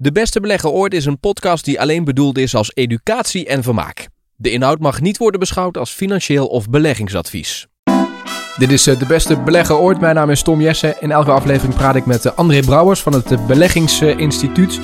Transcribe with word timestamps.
De 0.00 0.12
Beste 0.12 0.40
Belegger 0.40 0.70
Ooit 0.70 0.94
is 0.94 1.04
een 1.04 1.18
podcast 1.20 1.64
die 1.64 1.80
alleen 1.80 2.04
bedoeld 2.04 2.38
is 2.38 2.54
als 2.54 2.70
educatie 2.74 3.46
en 3.46 3.62
vermaak. 3.62 4.08
De 4.36 4.50
inhoud 4.50 4.78
mag 4.78 5.00
niet 5.00 5.16
worden 5.18 5.40
beschouwd 5.40 5.76
als 5.78 5.90
financieel 5.90 6.46
of 6.46 6.68
beleggingsadvies. 6.70 7.66
Dit 8.56 8.70
is 8.72 8.86
eh, 8.86 8.98
De 8.98 9.06
Beste 9.06 9.36
Belegger 9.36 9.76
Ooit. 9.76 10.00
Mijn 10.00 10.14
naam 10.14 10.30
is 10.30 10.42
Tom 10.42 10.60
Jessen. 10.60 10.94
In 11.00 11.10
elke 11.10 11.30
aflevering 11.30 11.74
praat 11.74 11.94
ik 11.96 12.06
met 12.06 12.26
eh, 12.26 12.32
André 12.36 12.60
Brouwers 12.60 13.00
van 13.00 13.12
het 13.12 13.32
eh, 13.32 13.46
Beleggingsinstituut. 13.46 14.80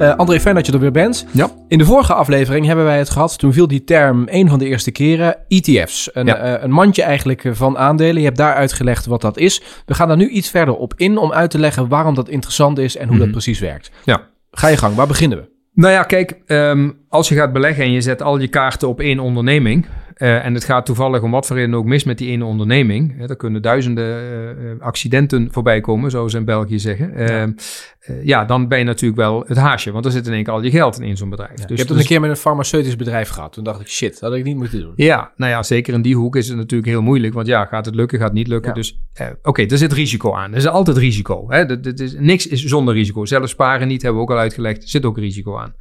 Uh, 0.00 0.14
André, 0.16 0.40
fijn 0.40 0.54
dat 0.54 0.66
je 0.66 0.72
er 0.72 0.78
weer 0.80 0.90
bent. 0.92 1.26
Ja. 1.32 1.50
In 1.68 1.78
de 1.78 1.84
vorige 1.84 2.14
aflevering 2.14 2.66
hebben 2.66 2.84
wij 2.84 2.98
het 2.98 3.10
gehad. 3.10 3.38
Toen 3.38 3.52
viel 3.52 3.68
die 3.68 3.84
term 3.84 4.26
een 4.30 4.48
van 4.48 4.58
de 4.58 4.66
eerste 4.66 4.90
keren. 4.90 5.36
ETF's. 5.48 6.10
Een, 6.12 6.26
Ja. 6.26 6.56
uh, 6.56 6.62
een 6.62 6.70
mandje 6.70 7.02
eigenlijk 7.02 7.42
van 7.52 7.78
aandelen. 7.78 8.16
Je 8.18 8.24
hebt 8.24 8.36
daar 8.36 8.54
uitgelegd 8.54 9.06
wat 9.06 9.20
dat 9.20 9.36
is. 9.38 9.62
We 9.86 9.94
gaan 9.94 10.08
daar 10.08 10.16
nu 10.16 10.28
iets 10.28 10.48
verder 10.50 10.74
op 10.76 10.92
in 10.96 11.18
om 11.18 11.32
uit 11.32 11.50
te 11.50 11.58
leggen 11.58 11.88
waarom 11.88 12.14
dat 12.14 12.28
interessant 12.28 12.78
is 12.78 12.96
en 12.96 13.06
hoe 13.08 13.16
dat 13.16 13.24
Mhm. 13.26 13.32
precies 13.32 13.58
werkt. 13.58 13.90
Ja. 14.04 14.20
Ga 14.58 14.68
je 14.68 14.76
gang, 14.76 14.94
waar 14.94 15.06
beginnen 15.06 15.38
we? 15.38 15.48
Nou 15.74 15.92
ja, 15.92 16.02
kijk, 16.02 16.42
ehm, 16.46 16.90
als 17.08 17.28
je 17.28 17.34
gaat 17.34 17.52
beleggen 17.52 17.84
en 17.84 17.92
je 17.92 18.00
zet 18.00 18.22
al 18.22 18.38
je 18.40 18.48
kaarten 18.48 18.88
op 18.88 19.00
één 19.00 19.18
onderneming. 19.18 19.86
eh, 20.14 20.44
en 20.44 20.54
het 20.54 20.64
gaat 20.64 20.86
toevallig 20.86 21.22
om 21.22 21.30
wat 21.30 21.46
voor 21.46 21.56
reden 21.56 21.74
ook 21.74 21.84
mis 21.84 22.04
met 22.04 22.18
die 22.18 22.30
ene 22.30 22.44
onderneming. 22.44 23.16
Hè, 23.18 23.28
er 23.28 23.36
kunnen 23.36 23.62
duizenden 23.62 24.04
eh, 24.04 24.50
eh, 24.70 24.80
accidenten 24.80 25.48
voorbij 25.52 25.80
komen, 25.80 26.10
zoals 26.10 26.32
ze 26.32 26.38
in 26.38 26.44
België 26.44 26.78
zeggen. 26.78 27.14
Ehm, 27.14 27.52
eh, 28.00 28.24
ja, 28.24 28.44
dan 28.44 28.68
ben 28.68 28.78
je 28.78 28.84
natuurlijk 28.84 29.20
wel 29.20 29.44
het 29.46 29.56
haasje, 29.56 29.92
want 29.92 30.04
er 30.04 30.10
zit 30.10 30.26
in 30.26 30.32
één 30.32 30.44
keer 30.44 30.52
al 30.52 30.62
je 30.62 30.70
geld 30.70 30.98
in 30.98 31.02
één 31.04 31.16
zo'n 31.16 31.30
bedrijf. 31.30 31.50
ik 31.50 31.56
dus, 31.56 31.78
heb 31.78 31.78
dat 31.78 31.88
dus- 31.88 31.98
een 31.98 32.06
keer 32.06 32.20
met 32.20 32.30
een 32.30 32.36
farmaceutisch 32.36 32.96
bedrijf 32.96 33.28
gehad. 33.28 33.52
Toen 33.52 33.64
dacht 33.64 33.80
ik, 33.80 33.88
shit, 33.88 34.20
dat 34.20 34.30
had 34.30 34.38
ik 34.38 34.44
niet 34.44 34.56
moeten 34.56 34.80
doen. 34.80 34.92
Ja, 34.96 35.32
nou 35.36 35.50
ja, 35.52 35.62
zeker 35.62 35.94
in 35.94 36.02
die 36.02 36.16
hoek 36.16 36.36
is 36.36 36.48
het 36.48 36.56
natuurlijk 36.56 36.88
heel 36.90 37.02
moeilijk. 37.02 37.34
Want 37.34 37.46
ja, 37.46 37.64
gaat 37.64 37.84
het 37.86 37.94
lukken, 37.94 38.18
gaat 38.18 38.28
het 38.28 38.36
niet 38.36 38.48
lukken. 38.48 38.68
Ja. 38.68 38.74
Dus 38.76 39.00
oké, 39.42 39.62
er 39.62 39.78
zit 39.78 39.92
risico 39.92 40.34
aan. 40.34 40.50
Er 40.50 40.56
is 40.56 40.66
altijd 40.66 40.96
risico. 40.96 41.50
Hè? 41.50 41.66
Dat, 41.66 41.84
dat 41.84 42.00
is, 42.00 42.14
niks 42.18 42.46
is 42.46 42.64
zonder 42.64 42.94
risico. 42.94 43.24
Zelfs 43.24 43.50
sparen 43.50 43.88
niet, 43.88 44.02
hebben 44.02 44.20
we 44.20 44.26
ook 44.26 44.34
al 44.34 44.42
uitgelegd. 44.42 44.82
Er 44.82 44.88
zit 44.88 45.04
ook 45.04 45.18
risico 45.18 45.56
aan. 45.56 45.74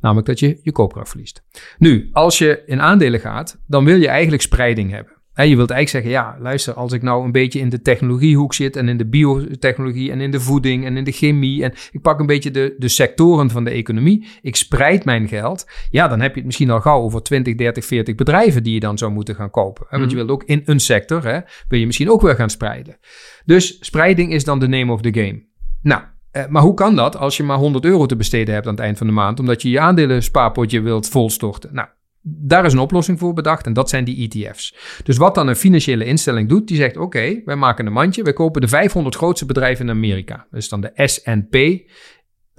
Namelijk 0.00 0.26
dat 0.26 0.40
je 0.40 0.58
je 0.66 0.72
koopkracht 0.72 1.08
verliest. 1.08 1.42
Nu, 1.78 2.08
als 2.12 2.38
je 2.38 2.62
in 2.66 2.80
aandelen 2.80 3.20
gaat, 3.20 3.58
dan 3.66 3.84
wil 3.84 3.96
je 3.96 4.08
eigenlijk 4.08 4.42
spreiding 4.42 4.90
hebben. 4.90 5.12
Je 5.34 5.56
wilt 5.56 5.70
eigenlijk 5.70 5.88
zeggen, 5.88 6.10
ja, 6.10 6.36
luister, 6.40 6.74
als 6.74 6.92
ik 6.92 7.02
nou 7.02 7.24
een 7.24 7.32
beetje 7.32 7.58
in 7.58 7.68
de 7.68 7.82
technologiehoek 7.82 8.54
zit 8.54 8.76
en 8.76 8.88
in 8.88 8.96
de 8.96 9.06
biotechnologie 9.06 10.10
en 10.10 10.20
in 10.20 10.30
de 10.30 10.40
voeding 10.40 10.84
en 10.84 10.96
in 10.96 11.04
de 11.04 11.12
chemie 11.12 11.64
en 11.64 11.72
ik 11.90 12.00
pak 12.02 12.20
een 12.20 12.26
beetje 12.26 12.50
de, 12.50 12.74
de 12.78 12.88
sectoren 12.88 13.50
van 13.50 13.64
de 13.64 13.70
economie, 13.70 14.26
ik 14.42 14.56
spreid 14.56 15.04
mijn 15.04 15.28
geld, 15.28 15.70
ja, 15.90 16.08
dan 16.08 16.20
heb 16.20 16.30
je 16.30 16.36
het 16.36 16.44
misschien 16.44 16.70
al 16.70 16.80
gauw 16.80 17.00
over 17.00 17.22
20, 17.22 17.54
30, 17.54 17.84
40 17.84 18.14
bedrijven 18.14 18.62
die 18.62 18.74
je 18.74 18.80
dan 18.80 18.98
zou 18.98 19.12
moeten 19.12 19.34
gaan 19.34 19.50
kopen. 19.50 19.86
Hè? 19.88 19.98
Want 19.98 20.10
je 20.10 20.16
wilt 20.16 20.30
ook 20.30 20.44
in 20.44 20.62
een 20.64 20.80
sector, 20.80 21.24
hè, 21.24 21.40
wil 21.68 21.78
je 21.78 21.86
misschien 21.86 22.10
ook 22.10 22.22
weer 22.22 22.34
gaan 22.34 22.50
spreiden. 22.50 22.96
Dus 23.44 23.76
spreiding 23.80 24.32
is 24.32 24.44
dan 24.44 24.58
de 24.58 24.68
name 24.68 24.92
of 24.92 25.00
the 25.00 25.12
game. 25.12 25.42
Nou, 25.82 26.02
eh, 26.36 26.46
maar 26.48 26.62
hoe 26.62 26.74
kan 26.74 26.96
dat 26.96 27.16
als 27.16 27.36
je 27.36 27.42
maar 27.42 27.56
100 27.56 27.84
euro 27.84 28.06
te 28.06 28.16
besteden 28.16 28.54
hebt 28.54 28.66
aan 28.66 28.74
het 28.74 28.82
eind 28.82 28.98
van 28.98 29.06
de 29.06 29.12
maand, 29.12 29.40
omdat 29.40 29.62
je 29.62 29.70
je 29.70 29.80
aandelen 29.80 30.22
spaarpotje 30.22 30.80
wilt 30.80 31.08
volstorten? 31.08 31.74
Nou, 31.74 31.88
daar 32.28 32.64
is 32.64 32.72
een 32.72 32.78
oplossing 32.78 33.18
voor 33.18 33.32
bedacht 33.32 33.66
en 33.66 33.72
dat 33.72 33.88
zijn 33.88 34.04
die 34.04 34.28
ETF's. 34.28 34.74
Dus 35.04 35.16
wat 35.16 35.34
dan 35.34 35.48
een 35.48 35.56
financiële 35.56 36.04
instelling 36.04 36.48
doet, 36.48 36.68
die 36.68 36.76
zegt: 36.76 36.96
Oké, 36.96 37.42
wij 37.44 37.56
maken 37.56 37.86
een 37.86 37.92
mandje, 37.92 38.22
wij 38.22 38.32
kopen 38.32 38.60
de 38.60 38.68
500 38.68 39.16
grootste 39.16 39.46
bedrijven 39.46 39.84
in 39.84 39.94
Amerika. 39.94 40.46
Dat 40.50 40.60
is 40.60 40.68
dan 40.68 40.80
de 40.80 41.08
SP 41.12 41.56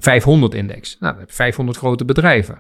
500-index. 0.02 0.98
Nou, 1.00 1.12
dan 1.14 1.18
heb 1.20 1.30
je 1.30 1.36
500 1.36 1.78
grote 1.78 2.06
bedrijven. 2.06 2.60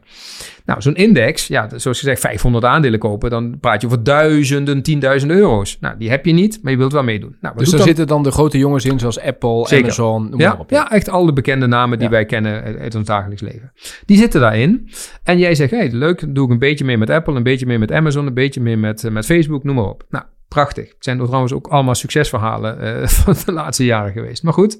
Nou, 0.66 0.82
zo'n 0.82 0.96
index, 0.96 1.48
ja, 1.48 1.70
zoals 1.76 2.00
gezegd, 2.00 2.20
500 2.20 2.66
aandelen 2.66 3.00
kopen, 3.00 3.30
dan 3.30 3.60
praat 3.60 3.82
je 3.82 3.88
over 3.88 4.04
duizenden, 4.04 4.82
tienduizenden 4.82 5.38
euro's. 5.38 5.78
Nou, 5.80 5.98
die 5.98 6.10
heb 6.10 6.26
je 6.26 6.32
niet, 6.34 6.60
maar 6.62 6.72
je 6.72 6.78
wilt 6.78 6.92
wel 6.92 7.04
meedoen. 7.04 7.36
Nou, 7.42 7.58
Dus 7.58 7.70
daar 7.70 7.80
zitten 7.82 8.08
dan 8.08 8.24
de 8.24 8.32
grote 8.32 8.58
jongens 8.58 8.86
in, 8.86 9.00
zoals 9.00 9.20
Apple, 9.20 9.68
Zeker. 9.68 9.84
Amazon, 9.86 10.22
noem 10.22 10.30
maar 10.38 10.40
ja, 10.40 10.56
op. 10.60 10.70
ja, 10.70 10.92
echt 10.92 11.10
alle 11.10 11.34
bekende 11.34 11.68
namen 11.68 11.98
die 11.98 12.08
Ja. 12.08 12.14
wij 12.14 12.26
kennen 12.26 12.64
uit 12.80 12.96
ons 12.96 13.06
dagelijks 13.06 13.42
leven. 13.42 13.72
Die 14.06 14.18
zitten 14.18 14.42
daarin. 14.42 14.90
En 15.24 15.38
jij 15.38 15.56
zegt, 15.56 15.72
hey, 15.72 15.92
leuk, 15.92 16.20
dan 16.20 16.34
doe 16.34 16.46
ik 16.46 16.52
een 16.52 16.60
beetje 16.60 16.86
mee 16.86 16.98
met 16.98 17.10
Apple, 17.10 17.36
een 17.36 17.44
beetje 17.44 17.66
mee 17.66 17.80
met 17.80 17.92
Amazon, 17.92 18.28
een 18.28 18.34
beetje 18.34 18.62
mee 18.62 18.78
met, 18.78 19.04
eh, 19.04 19.12
met 19.12 19.26
Facebook, 19.26 19.64
noem 19.64 19.76
maar 19.76 19.86
op. 19.86 20.04
Nou, 20.10 20.26
prachtig. 20.48 20.86
Het 20.88 20.96
zijn 21.03 21.24
trouwens 21.26 21.53
ook 21.53 21.68
allemaal 21.68 21.96
succesverhalen 21.96 22.80
eh, 22.80 23.08
van 23.24 23.36
de 23.46 23.52
laatste 23.52 23.86
jaren 23.86 24.12
geweest. 24.12 24.44
Maar 24.44 24.53
goed, 24.53 24.80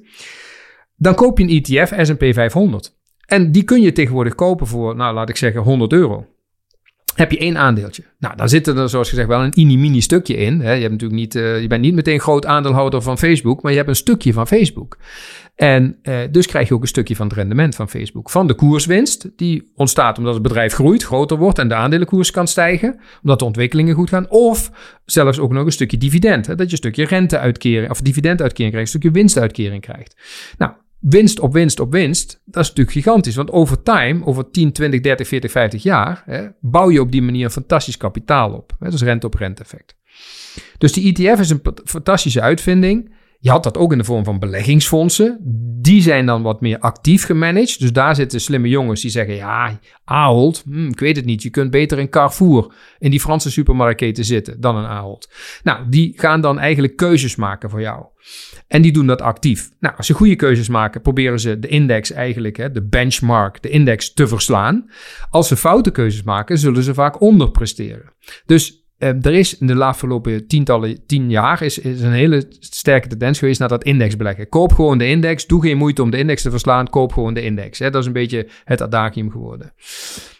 dan 0.98 1.16
koop 1.16 1.38
je 1.38 1.44
een 1.44 1.64
ETF, 1.64 1.94
S&P 2.02 2.34
500. 2.34 2.96
En 3.26 3.52
die 3.52 3.64
kun 3.64 3.82
je 3.82 3.92
tegenwoordig 3.92 4.36
kopen 4.36 4.68
voor, 4.68 4.96
nou, 4.96 5.14
laat 5.14 5.30
ik 5.30 5.36
zeggen, 5.36 5.62
100 5.62 5.94
euro. 5.94 6.26
Heb 7.16 7.32
je 7.32 7.38
één 7.38 7.58
aandeeltje. 7.58 8.04
Nou, 8.20 8.36
dan 8.36 8.50
zit 8.50 8.68
er, 8.68 8.90
zoals 8.90 9.10
gezegd, 9.10 9.28
wel 9.28 9.44
een 9.44 9.54
mini-mini 9.56 10.02
stukje 10.02 10.36
in. 10.36 10.60
Hè. 10.60 10.72
Je, 10.72 10.80
hebt 10.80 10.92
natuurlijk 10.92 11.20
niet, 11.20 11.36
eh, 11.36 11.62
je 11.62 11.68
bent 11.68 11.82
niet 11.82 11.94
meteen 11.94 12.20
groot 12.20 12.46
aandeelhouder 12.46 13.02
van 13.02 13.18
Facebook, 13.18 13.62
maar 13.62 13.72
je 13.72 13.78
hebt 13.78 13.90
een 13.90 13.96
stukje 13.96 14.34
van 14.34 14.48
Facebook. 14.48 14.98
En 15.56 15.98
eh, 16.02 16.20
dus 16.32 16.48
krijg 16.48 16.68
je 16.68 16.74
ook 16.74 16.82
een 16.82 16.88
stukje 16.88 17.16
van 17.16 17.28
het 17.28 17.36
rendement 17.36 17.76
van 17.76 17.90
Facebook. 17.90 18.30
Van 18.30 18.48
de 18.48 18.54
koerswinst, 18.54 19.30
die 19.36 19.72
ontstaat 19.76 20.18
omdat 20.18 20.34
het 20.34 20.44
bedrijf 20.44 20.74
groeit, 20.74 21.04
groter 21.04 21.38
wordt 21.38 21.60
en 21.60 21.68
de 21.68 21.76
aandelenkoers 21.76 22.32
kan 22.32 22.48
stijgen, 22.48 23.00
omdat 23.22 23.40
de 23.40 23.46
ontwikkelingen 23.46 23.96
goed 23.96 24.10
gaan. 24.10 24.30
Of 24.30 24.72
zelfs 25.06 25.40
ook 25.40 25.52
nog 25.52 25.66
een 25.66 25.72
stukje 25.72 25.98
dividend, 25.98 26.48
hè, 26.48 26.56
dat 26.56 26.66
je 26.66 26.72
een 26.72 26.78
stukje 26.78 27.06
renteuitkering 27.06 27.92
of 27.92 28.02
dividenduitkering 28.02 28.74
krijgt, 28.74 28.94
een 28.94 29.00
stukje 29.00 29.20
winstuitkering 29.20 29.82
krijgt. 29.82 30.16
Nou, 30.58 30.72
winst 31.00 31.40
op 31.40 31.54
winst 31.54 31.80
op 31.80 31.92
winst, 31.92 32.42
dat 32.46 32.64
is 32.64 32.70
natuurlijk 32.70 32.98
gigantisch. 32.98 33.36
Want 33.36 33.52
over 33.52 33.84
time, 33.84 34.26
over 34.26 34.52
10, 34.52 34.72
20, 34.72 35.02
30, 35.02 35.28
40, 35.28 35.52
50 35.52 35.84
jaar, 35.84 36.24
hè, 36.26 36.48
bouw 36.62 36.90
je 36.92 37.02
op 37.02 37.12
die 37.12 37.22
manier 37.22 37.50
fantastisch 37.50 37.98
kapitaal 37.98 38.52
op. 38.52 38.76
Hè, 38.80 38.90
dus 38.90 39.02
rente 39.02 39.26
op 39.26 39.34
rente 39.34 39.62
effect. 39.62 39.96
Dus 40.78 40.94
die 40.94 41.14
ETF 41.14 41.40
is 41.40 41.50
een 41.50 41.62
fantastische 41.86 42.42
uitvinding. 42.42 43.16
Je 43.40 43.50
had 43.50 43.64
dat 43.64 43.78
ook 43.78 43.92
in 43.92 43.98
de 43.98 44.04
vorm 44.04 44.24
van 44.24 44.40
beleggingsfondsen. 44.40 45.40
Die 45.82 46.02
zijn 46.02 46.26
dan 46.26 46.42
wat 46.42 46.62
meer 46.62 46.80
actief 46.80 47.26
gemanaged. 47.26 47.80
Dus 47.80 47.94
daar 47.94 48.16
zitten 48.16 48.42
slimme 48.42 48.70
jongens 48.70 49.02
die 49.02 49.12
zeggen: 49.12 49.36
Ja, 49.36 49.80
Ahold, 50.04 50.64
hm, 50.66 50.88
ik 50.88 51.00
weet 51.00 51.16
het 51.16 51.26
niet. 51.26 51.44
Je 51.44 51.50
kunt 51.50 51.72
beter 51.72 52.00
in 52.00 52.10
Carrefour, 52.10 52.74
in 53.00 53.12
die 53.12 53.20
Franse 53.20 53.52
supermarktketen 53.52 54.26
zitten, 54.26 54.62
dan 54.62 54.76
een 54.76 54.86
Ahold. 54.86 55.30
Nou, 55.64 55.90
die 55.90 56.14
gaan 56.16 56.42
dan 56.42 56.60
eigenlijk 56.60 56.96
keuzes 56.96 57.36
maken 57.36 57.70
voor 57.70 57.82
jou. 57.82 58.06
En 58.68 58.82
die 58.82 58.92
doen 58.92 59.08
dat 59.08 59.22
actief. 59.22 59.70
Nou, 59.80 59.96
als 59.98 60.06
ze 60.06 60.14
goede 60.14 60.36
keuzes 60.36 60.68
maken, 60.68 61.02
proberen 61.02 61.40
ze 61.40 61.60
de 61.60 61.68
index 61.68 62.12
eigenlijk, 62.12 62.58
hè, 62.58 62.72
de 62.72 62.84
benchmark, 62.84 63.62
de 63.62 63.70
index 63.70 64.14
te 64.14 64.28
verslaan. 64.28 64.90
Als 65.30 65.48
ze 65.48 65.56
foute 65.56 65.92
keuzes 65.92 66.24
maken, 66.24 66.58
zullen 66.58 66.84
ze 66.84 66.94
vaak 66.94 67.22
onderpresteren. 67.22 68.14
Dus 68.46 68.87
eh, 68.98 69.26
er 69.26 69.34
is 69.34 69.58
in 69.58 69.68
de 69.68 69.84
afgelopen 69.84 70.48
tientallen, 70.48 71.06
tien 71.06 71.30
jaar, 71.30 71.62
is, 71.62 71.80
is 71.80 72.02
een 72.02 72.12
hele 72.12 72.46
sterke 72.60 73.08
tendens 73.08 73.40
geweest 73.40 73.60
naar 73.60 73.70
dat 73.70 73.84
indexbeleggen. 73.84 74.50
Koop 74.50 74.74
gewoon 74.74 74.98
de 74.98 75.08
index, 75.08 75.46
doe 75.46 75.62
geen 75.62 75.78
moeite 75.78 76.02
om 76.02 76.10
de 76.10 76.18
index 76.18 76.42
te 76.42 76.50
verslaan, 76.50 76.90
koop 76.90 77.14
gewoon 77.14 77.34
de 77.34 77.42
index. 77.42 77.80
Hè. 77.80 77.90
Dat 77.90 78.02
is 78.02 78.08
een 78.08 78.14
beetje 78.14 78.48
het 78.64 78.82
adagium 78.82 79.32
geworden. 79.32 79.74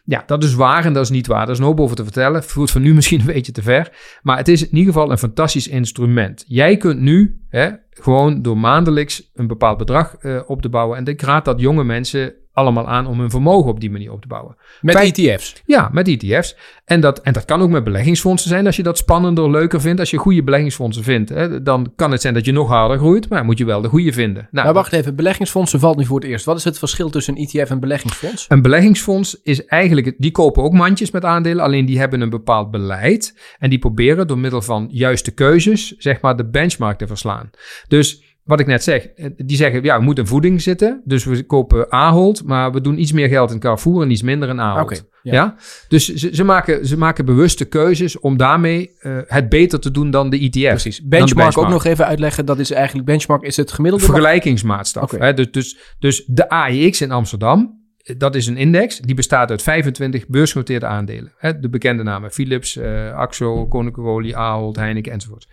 Ja, 0.04 0.24
dat 0.26 0.44
is 0.44 0.54
waar 0.54 0.86
en 0.86 0.94
dat 0.94 1.04
is 1.04 1.10
niet 1.10 1.28
waar. 1.28 1.46
Daar 1.46 1.54
is 1.54 1.60
een 1.60 1.66
hoop 1.66 1.80
over 1.80 1.96
te 1.96 2.04
vertellen. 2.04 2.44
Voelt 2.44 2.72
voor 2.72 2.82
nu 2.82 2.94
misschien 2.96 3.20
een 3.20 3.26
beetje 3.26 3.52
te 3.52 3.62
ver. 3.62 3.92
Maar 4.22 4.38
het 4.38 4.48
is 4.48 4.62
in 4.62 4.78
ieder 4.78 4.94
geval 4.94 5.12
een 5.12 5.18
fantastisch 5.18 5.68
instrument. 5.68 6.44
Jij 6.48 6.78
kunt 6.78 7.00
nu 7.00 7.42
hè, 7.50 7.70
gewoon 7.90 8.42
door 8.42 8.58
maandelijks 8.58 9.32
een 9.34 9.48
bepaald 9.48 9.78
bedrag 9.78 10.16
eh, 10.16 10.42
op 10.46 10.62
te 10.62 10.70
bouwen. 10.70 10.98
En 10.98 11.06
ik 11.06 11.22
raad 11.22 11.46
dat 11.46 11.60
jonge 11.60 11.84
mensen 11.84 12.34
allemaal 12.58 12.88
aan 12.88 13.08
om 13.08 13.20
hun 13.20 13.30
vermogen 13.30 13.72
op 13.72 13.80
die 13.80 13.92
manier 13.92 14.12
op 14.12 14.22
te 14.22 14.28
bouwen. 14.28 14.56
Met 14.82 14.96
Feit- 14.96 15.18
ETF's. 15.18 15.62
Ja, 15.66 15.90
met 15.92 16.08
ETF's. 16.08 16.56
En 16.86 17.00
dat, 17.02 17.22
en 17.22 17.34
dat 17.34 17.46
kan 17.46 17.62
ook 17.62 17.70
met 17.70 17.84
beleggingsfondsen 17.84 18.50
zijn. 18.50 18.66
Als 18.66 18.76
je 18.76 18.84
dat 18.84 18.98
spannender, 18.98 19.52
leuker 19.52 19.82
vindt. 19.82 20.00
Als 20.00 20.10
je 20.10 20.18
goede 20.18 20.44
beleggingsfondsen 20.44 21.04
vindt. 21.04 21.30
Hè, 21.30 21.64
dan 21.64 21.92
kan 21.96 22.12
het 22.12 22.22
zijn 22.22 22.34
dat 22.34 22.46
je 22.46 22.52
nog 22.52 22.68
harder 22.70 22.98
groeit. 22.98 23.30
Maar 23.30 23.46
moet 23.46 23.58
je 23.58 23.66
wel 23.66 23.82
de 23.82 23.88
goede 23.88 24.14
vinden. 24.14 24.48
Nou, 24.52 24.66
maar 24.66 24.74
wacht 24.74 24.94
even, 24.94 25.16
beleggingsfondsen 25.16 25.80
valt 25.80 25.98
nu 25.98 26.06
voor 26.06 26.20
het 26.20 26.30
eerst. 26.30 26.46
Wat 26.46 26.58
is 26.58 26.64
het 26.64 26.80
verschil 26.80 27.10
tussen 27.10 27.38
een 27.38 27.48
ETF 27.48 27.70
en 27.70 27.80
beleggingsfonds? 27.80 28.46
Een 28.48 28.62
beleggingsfonds 28.62 29.42
is 29.44 29.66
eigenlijk, 29.66 30.16
die 30.18 30.32
kopen 30.32 30.64
ook 30.64 30.74
mandjes 30.74 31.12
met 31.12 31.26
aandelen, 31.26 31.64
alleen 31.64 31.86
die 31.86 32.00
hebben 32.00 32.22
een 32.22 32.30
bepaald 32.30 32.72
beleid. 32.72 33.56
En 33.60 33.70
die 33.70 33.80
proberen 33.80 34.28
door 34.28 34.38
middel 34.38 34.62
van 34.62 34.88
juiste 34.92 35.32
keuzes, 35.32 35.96
zeg 35.98 36.22
maar, 36.22 36.36
de 36.36 36.50
benchmark 36.50 36.98
te 36.98 37.08
verslaan. 37.08 37.50
Dus 37.88 38.37
wat 38.48 38.60
ik 38.60 38.66
net 38.66 38.84
zeg, 38.84 39.06
eh, 39.08 39.30
die 39.38 39.58
zeggen, 39.58 39.84
ja, 39.84 39.98
we 39.98 40.04
moeten 40.04 40.24
in 40.24 40.30
voeding 40.30 40.62
zitten. 40.62 41.02
Dus 41.06 41.26
we 41.26 41.44
kopen 41.44 41.92
Ahold, 41.92 42.44
maar 42.44 42.72
we 42.72 42.82
doen 42.82 43.00
iets 43.00 43.12
meer 43.12 43.28
geld 43.28 43.52
in 43.52 43.60
Carrefour 43.60 44.02
en 44.02 44.12
iets 44.12 44.22
minder 44.22 44.50
in 44.50 44.60
Ahold. 44.60 45.06
Ja. 45.22 45.34
ja. 45.34 45.56
Dus 45.88 46.14
ze, 46.14 46.36
ze, 46.36 46.44
maken, 46.44 46.86
ze 46.86 46.98
maken 46.98 47.26
bewuste 47.26 47.66
keuzes 47.66 48.20
om 48.20 48.38
daarmee 48.38 48.92
eh, 49.00 49.18
het 49.26 49.50
beter 49.50 49.80
te 49.80 49.92
doen 49.92 50.12
dan 50.12 50.30
de 50.30 50.40
ETF. 50.40 50.70
Precies. 50.70 50.98
De 50.98 51.08
Benchmark, 51.08 51.58
ook 51.58 51.70
nog 51.70 51.86
even 51.86 52.06
uitleggen. 52.06 52.46
Dat 52.46 52.60
is 52.60 52.72
eigenlijk, 52.72 53.06
benchmark 53.06 53.42
is 53.42 53.58
het 53.58 53.72
gemiddelde. 53.72 54.06
vergelijkingsmaatstaf. 54.06 55.12
Hè? 55.12 55.34
Dus, 55.34 55.52
dus, 55.52 55.78
dus 56.00 56.24
de 56.28 56.50
AIX 56.50 57.02
in 57.02 57.12
Amsterdam, 57.12 57.82
eh, 57.98 58.16
dat 58.18 58.36
is 58.36 58.48
een 58.48 58.58
index, 58.58 59.00
die 59.00 59.16
bestaat 59.16 59.50
uit 59.50 59.62
25 59.62 60.28
beursgenoteerde 60.28 60.86
aandelen. 60.86 61.34
Hè? 61.38 61.60
De 61.60 61.70
bekende 61.70 62.04
namen, 62.04 62.32
Philips, 62.32 62.80
Axo, 63.14 63.68
Koninklijke 63.68 64.12
Olie, 64.12 64.38
Ahold, 64.38 64.76
Heineken 64.76 65.12
enzovoort. 65.12 65.48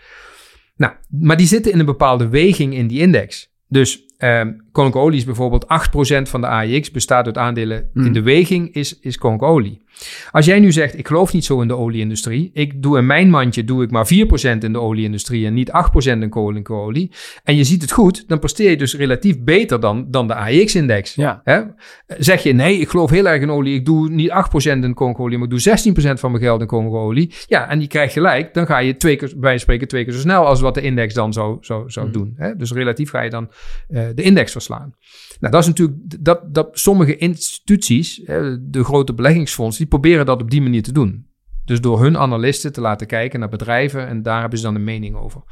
Nou, 0.76 0.92
maar 1.08 1.36
die 1.36 1.46
zitten 1.46 1.72
in 1.72 1.78
een 1.78 1.86
bepaalde 1.86 2.28
weging 2.28 2.74
in 2.74 2.86
die 2.86 3.00
index. 3.00 3.52
Dus 3.68 4.04
ehm 4.16 4.52
Koninklijke 4.74 5.08
Olie 5.08 5.18
is 5.18 5.24
bijvoorbeeld 5.24 5.64
8% 5.64 6.28
van 6.30 6.40
de 6.40 6.46
AIX 6.46 6.90
bestaat 6.90 7.26
uit 7.26 7.38
aandelen. 7.38 7.88
Hmm. 7.92 8.06
In 8.06 8.12
de 8.12 8.22
weging 8.22 8.74
is, 8.74 8.98
is 9.00 9.18
Koninklijke 9.18 9.54
Olie. 9.56 9.82
Als 10.30 10.46
jij 10.46 10.60
nu 10.60 10.72
zegt, 10.72 10.98
ik 10.98 11.06
geloof 11.06 11.32
niet 11.32 11.44
zo 11.44 11.60
in 11.60 11.68
de 11.68 11.76
olieindustrie. 11.76 12.50
Ik 12.52 12.82
doe 12.82 12.98
in 12.98 13.06
mijn 13.06 13.30
mandje 13.30 13.64
doe 13.64 13.82
ik 13.82 13.90
maar 13.90 14.06
4% 14.06 14.58
in 14.58 14.72
de 14.72 14.80
olieindustrie 14.80 15.46
en 15.46 15.54
niet 15.54 15.70
8% 15.70 15.72
in 16.04 16.28
kool 16.28 16.54
en 16.54 16.62
kolie. 16.62 17.10
En 17.44 17.56
je 17.56 17.64
ziet 17.64 17.82
het 17.82 17.92
goed, 17.92 18.28
dan 18.28 18.38
presteer 18.38 18.70
je 18.70 18.76
dus 18.76 18.96
relatief 18.96 19.40
beter 19.40 19.80
dan, 19.80 20.06
dan 20.10 20.26
de 20.26 20.34
AX-index. 20.34 21.14
Ja. 21.14 21.42
Zeg 22.18 22.42
je, 22.42 22.52
nee, 22.52 22.78
ik 22.78 22.88
geloof 22.88 23.10
heel 23.10 23.28
erg 23.28 23.42
in 23.42 23.50
olie. 23.50 23.74
Ik 23.74 23.84
doe 23.84 24.08
niet 24.08 24.30
8% 24.30 24.32
in 24.64 24.94
koolkolie, 24.94 25.38
maar 25.38 25.48
ik 25.52 25.64
doe 25.64 25.92
16% 26.16 26.18
van 26.20 26.30
mijn 26.30 26.42
geld 26.42 26.60
in 26.60 26.66
koolkolie. 26.66 27.32
Ja, 27.46 27.68
en 27.68 27.78
die 27.78 27.88
krijg 27.88 28.12
gelijk. 28.12 28.54
Dan 28.54 28.66
ga 28.66 28.78
je 28.78 28.96
twee 28.96 29.16
keer, 29.16 29.32
bij 29.36 29.58
spreken 29.58 29.88
twee 29.88 30.04
keer 30.04 30.12
zo 30.12 30.20
snel 30.20 30.46
als 30.46 30.60
wat 30.60 30.74
de 30.74 30.80
index 30.80 31.14
dan 31.14 31.32
zou, 31.32 31.58
zou, 31.60 31.90
zou 31.90 32.02
Hmm. 32.04 32.12
doen. 32.14 32.34
Hè? 32.36 32.56
Dus 32.56 32.72
relatief 32.72 33.10
ga 33.10 33.22
je 33.22 33.30
dan 33.30 33.50
eh, 33.88 34.02
de 34.14 34.22
index 34.22 34.52
verslaan. 34.64 34.94
Nou, 35.40 35.52
dat 35.52 35.62
is 35.62 35.66
natuurlijk 35.68 36.24
dat, 36.24 36.54
dat 36.54 36.68
sommige 36.72 37.16
instituties, 37.16 38.22
de 38.60 38.84
grote 38.84 39.14
beleggingsfondsen, 39.14 39.82
die 39.82 39.98
proberen 39.98 40.26
dat 40.26 40.42
op 40.42 40.50
die 40.50 40.62
manier 40.62 40.82
te 40.82 40.92
doen. 40.92 41.26
Dus 41.64 41.80
door 41.80 42.02
hun 42.02 42.18
analisten 42.18 42.72
te 42.72 42.80
laten 42.80 43.06
kijken 43.06 43.40
naar 43.40 43.48
bedrijven 43.48 44.06
en 44.06 44.22
daar 44.22 44.40
hebben 44.40 44.58
ze 44.58 44.64
dan 44.64 44.74
een 44.74 44.84
mening 44.84 45.16
over. 45.16 45.42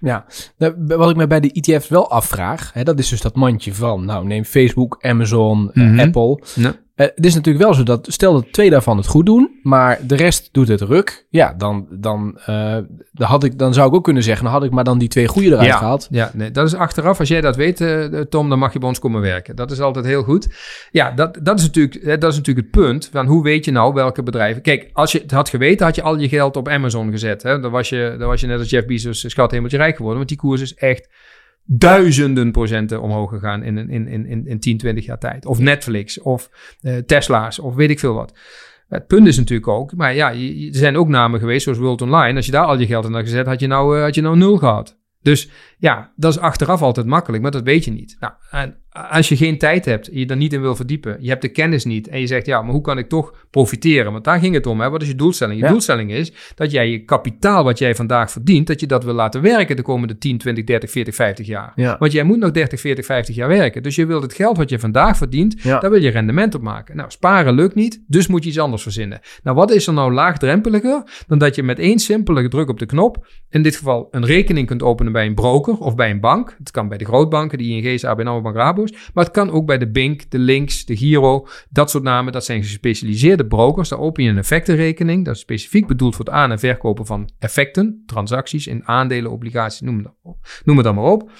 Ja, 0.00 0.26
nou, 0.58 0.74
wat 0.86 1.10
ik 1.10 1.16
me 1.16 1.26
bij 1.26 1.40
de 1.40 1.50
ETF's 1.52 1.88
wel 1.88 2.10
afvraag, 2.10 2.72
hè, 2.72 2.82
dat 2.82 2.98
is 2.98 3.08
dus 3.08 3.20
dat 3.20 3.34
mandje 3.34 3.74
van, 3.74 4.04
nou 4.04 4.26
neem 4.26 4.44
Facebook, 4.44 4.98
Amazon, 5.00 5.72
eh, 5.72 5.82
Mhm. 5.82 6.00
Apple. 6.00 6.42
Ja. 6.54 6.74
Eh, 7.02 7.08
het 7.14 7.26
is 7.26 7.34
natuurlijk 7.34 7.64
wel 7.64 7.74
zo 7.74 7.82
dat, 7.82 8.06
stel 8.10 8.32
dat 8.32 8.52
twee 8.52 8.70
daarvan 8.70 8.96
het 8.96 9.06
goed 9.06 9.26
doen, 9.26 9.50
maar 9.62 9.98
de 10.06 10.16
rest 10.16 10.48
doet 10.52 10.68
het 10.68 10.80
ruk. 10.80 11.26
Ja, 11.28 11.54
dan, 11.58 11.86
dan, 11.90 12.38
eh, 12.46 12.76
dan, 13.12 13.28
had 13.28 13.44
ik, 13.44 13.58
dan 13.58 13.74
zou 13.74 13.88
ik 13.88 13.94
ook 13.94 14.04
kunnen 14.04 14.22
zeggen, 14.22 14.44
dan 14.44 14.52
had 14.52 14.64
ik 14.64 14.70
maar 14.70 14.84
dan 14.84 14.98
die 14.98 15.08
twee 15.08 15.28
goede 15.28 15.48
eruit 15.48 15.66
Ja. 15.66 15.76
gehaald. 15.76 16.06
Ja, 16.10 16.30
nee, 16.34 16.50
dat 16.50 16.66
is 16.66 16.74
achteraf. 16.74 17.18
Als 17.18 17.28
jij 17.28 17.40
dat 17.40 17.56
weet, 17.56 17.80
eh, 17.80 18.04
Tom, 18.04 18.48
dan 18.48 18.58
mag 18.58 18.72
je 18.72 18.78
bij 18.78 18.88
ons 18.88 18.98
komen 18.98 19.20
werken. 19.20 19.56
Dat 19.56 19.70
is 19.70 19.80
altijd 19.80 20.04
heel 20.04 20.22
goed. 20.22 20.48
Ja, 20.90 21.10
dat, 21.10 21.38
dat, 21.42 21.58
is 21.58 21.64
natuurlijk, 21.64 22.20
dat 22.20 22.30
is 22.32 22.36
natuurlijk 22.36 22.66
het 22.66 22.82
punt. 22.84 23.08
Van 23.12 23.26
hoe 23.26 23.42
weet 23.42 23.64
je 23.64 23.70
nou 23.70 23.94
welke 23.94 24.22
bedrijven... 24.22 24.62
Kijk, 24.62 24.90
als 24.92 25.12
je 25.12 25.18
het 25.18 25.30
had 25.30 25.48
geweten, 25.48 25.86
had 25.86 25.94
je 25.94 26.02
al 26.02 26.18
je 26.18 26.28
geld 26.28 26.56
op 26.56 26.68
Amazon 26.68 27.10
gezet. 27.10 27.42
Hè? 27.42 27.60
Dan, 27.60 27.70
was 27.70 27.88
je, 27.88 28.14
dan 28.18 28.28
was 28.28 28.40
je 28.40 28.46
net 28.46 28.58
als 28.58 28.70
Jeff 28.70 28.86
Bezos 28.86 29.24
schat 29.28 29.50
hemeltje 29.50 29.76
rijk 29.76 29.96
geworden. 29.96 30.16
Want 30.16 30.28
die 30.28 30.38
koers 30.38 30.60
is 30.60 30.74
echt 30.74 31.08
duizenden 31.64 32.52
procenten 32.52 33.02
omhoog 33.02 33.30
gegaan 33.30 33.62
in, 33.62 33.78
in, 33.78 34.08
in, 34.08 34.26
in, 34.26 34.46
in 34.46 34.58
10, 34.58 34.78
20 34.78 35.04
jaar 35.04 35.18
tijd. 35.18 35.46
Of 35.46 35.58
Netflix, 35.58 36.20
of 36.20 36.50
eh, 36.80 36.96
Tesla's, 36.96 37.58
of 37.58 37.74
weet 37.74 37.90
ik 37.90 37.98
veel 37.98 38.14
wat. 38.14 38.38
Het 38.88 39.06
punt 39.06 39.26
is 39.26 39.36
natuurlijk 39.36 39.68
ook, 39.68 39.94
maar 39.94 40.14
ja, 40.14 40.32
er 40.32 40.68
zijn 40.70 40.96
ook 40.96 41.08
namen 41.08 41.40
geweest 41.40 41.62
zoals 41.62 41.78
World 41.78 42.02
Online. 42.02 42.36
Als 42.36 42.46
je 42.46 42.52
daar 42.52 42.64
al 42.64 42.78
je 42.78 42.86
geld 42.86 43.04
in 43.04 43.12
had 43.12 43.22
gezet, 43.22 43.46
had 43.46 43.60
je 43.60 43.66
nou, 43.66 43.96
eh, 43.96 44.02
had 44.02 44.14
je 44.14 44.20
nou 44.20 44.36
nul 44.36 44.56
gehad. 44.56 45.00
Dus 45.20 45.50
ja, 45.78 46.12
dat 46.16 46.32
is 46.32 46.38
achteraf 46.38 46.82
altijd 46.82 47.06
makkelijk, 47.06 47.42
maar 47.42 47.52
dat 47.52 47.62
weet 47.62 47.84
je 47.84 47.90
niet. 47.90 48.16
Nou, 48.20 48.32
en 48.50 48.81
als 48.92 49.28
je 49.28 49.36
geen 49.36 49.58
tijd 49.58 49.84
hebt, 49.84 50.08
en 50.10 50.18
je 50.18 50.26
er 50.26 50.36
niet 50.36 50.52
in 50.52 50.60
wil 50.60 50.76
verdiepen, 50.76 51.16
je 51.20 51.28
hebt 51.28 51.42
de 51.42 51.48
kennis 51.48 51.84
niet 51.84 52.08
en 52.08 52.20
je 52.20 52.26
zegt, 52.26 52.46
ja, 52.46 52.62
maar 52.62 52.72
hoe 52.72 52.80
kan 52.80 52.98
ik 52.98 53.08
toch 53.08 53.34
profiteren? 53.50 54.12
Want 54.12 54.24
daar 54.24 54.38
ging 54.38 54.54
het 54.54 54.66
om, 54.66 54.80
hè? 54.80 54.90
Wat 54.90 55.02
is 55.02 55.08
je 55.08 55.14
doelstelling? 55.14 55.58
Je 55.58 55.64
Ja. 55.64 55.70
doelstelling 55.70 56.12
is 56.12 56.32
dat 56.54 56.70
jij 56.70 56.90
je 56.90 57.04
kapitaal 57.04 57.64
wat 57.64 57.78
jij 57.78 57.94
vandaag 57.94 58.30
verdient, 58.30 58.66
dat 58.66 58.80
je 58.80 58.86
dat 58.86 59.04
wil 59.04 59.14
laten 59.14 59.42
werken 59.42 59.76
de 59.76 59.82
komende 59.82 60.18
10, 60.18 60.38
20, 60.38 60.64
30, 60.64 60.90
40, 60.90 61.14
50 61.14 61.46
jaar. 61.46 61.72
Ja. 61.76 61.96
Want 61.98 62.12
jij 62.12 62.22
moet 62.22 62.38
nog 62.38 62.50
30, 62.50 62.80
40, 62.80 63.04
50 63.04 63.34
jaar 63.34 63.48
werken. 63.48 63.82
Dus 63.82 63.94
je 63.94 64.06
wilt 64.06 64.22
het 64.22 64.34
geld 64.34 64.56
wat 64.56 64.70
je 64.70 64.78
vandaag 64.78 65.16
verdient, 65.16 65.62
Ja. 65.62 65.78
daar 65.78 65.90
wil 65.90 66.02
je 66.02 66.10
rendement 66.10 66.54
op 66.54 66.62
maken. 66.62 66.96
Nou, 66.96 67.10
sparen 67.10 67.54
lukt 67.54 67.74
niet, 67.74 68.02
dus 68.06 68.26
moet 68.26 68.42
je 68.42 68.48
iets 68.48 68.58
anders 68.58 68.82
verzinnen. 68.82 69.20
Nou, 69.42 69.56
wat 69.56 69.70
is 69.70 69.86
er 69.86 69.92
nou 69.92 70.12
laagdrempeliger 70.12 71.02
dan 71.26 71.38
dat 71.38 71.54
je 71.54 71.62
met 71.62 71.78
één 71.78 71.98
simpele 71.98 72.48
druk 72.48 72.68
op 72.68 72.78
de 72.78 72.86
knop, 72.86 73.26
in 73.50 73.62
dit 73.62 73.76
geval 73.76 74.08
een 74.10 74.24
rekening 74.24 74.66
kunt 74.66 74.82
openen 74.82 75.12
bij 75.12 75.26
een 75.26 75.34
broker 75.34 75.78
of 75.78 75.94
bij 75.94 76.10
een 76.10 76.20
bank. 76.20 76.54
Het 76.58 76.70
kan 76.70 76.88
bij 76.88 76.98
de 76.98 77.04
grootbanken, 77.04 77.58
de 77.58 77.64
ING's, 77.64 78.04
ABN 78.04 78.26
AMRO, 78.26 78.40
Bank 78.40 78.56
Maar 78.90 79.24
het 79.24 79.32
kan 79.32 79.50
ook 79.50 79.66
bij 79.66 79.78
de 79.78 79.90
Bink, 79.90 80.30
de 80.30 80.38
Links, 80.38 80.84
de 80.84 80.96
Giro, 80.96 81.46
dat 81.70 81.90
soort 81.90 82.04
namen. 82.04 82.32
Dat 82.32 82.44
zijn 82.44 82.62
gespecialiseerde 82.62 83.46
brokers. 83.46 83.88
Daar 83.88 83.98
open 83.98 84.22
je 84.24 84.30
een 84.30 84.38
effectenrekening. 84.38 85.24
Dat 85.24 85.34
is 85.34 85.40
specifiek 85.40 85.86
bedoeld 85.86 86.16
voor 86.16 86.24
het 86.24 86.34
aan- 86.34 86.50
en 86.50 86.58
verkopen 86.58 87.06
van 87.06 87.30
effecten, 87.38 88.02
transacties 88.06 88.66
in 88.66 88.86
aandelen, 88.86 89.30
obligaties, 89.30 89.80
noem 89.80 89.94
het, 89.96 90.04
dan- 90.04 90.36
noem 90.64 90.76
het 90.76 90.84
dan 90.86 90.94
maar 90.94 91.04
op. 91.04 91.30